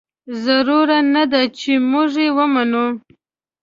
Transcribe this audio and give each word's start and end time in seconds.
ضرور 0.43 0.89
نه 1.13 1.23
ده 1.31 1.41
چې 1.59 1.71
موږ 1.91 2.11
یې 2.23 2.29
ومنو. 2.37 2.85